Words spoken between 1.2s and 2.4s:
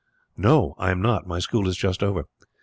My school is just over."